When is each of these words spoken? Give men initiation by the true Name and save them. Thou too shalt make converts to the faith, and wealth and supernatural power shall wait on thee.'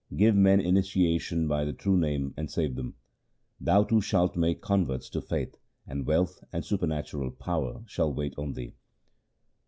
Give 0.15 0.33
men 0.35 0.59
initiation 0.59 1.47
by 1.47 1.63
the 1.63 1.73
true 1.73 1.95
Name 1.95 2.33
and 2.35 2.49
save 2.49 2.73
them. 2.73 2.95
Thou 3.59 3.83
too 3.83 4.01
shalt 4.01 4.35
make 4.35 4.59
converts 4.59 5.11
to 5.11 5.19
the 5.19 5.27
faith, 5.27 5.59
and 5.85 6.07
wealth 6.07 6.43
and 6.51 6.65
supernatural 6.65 7.29
power 7.29 7.83
shall 7.85 8.11
wait 8.11 8.33
on 8.35 8.53
thee.' 8.53 8.73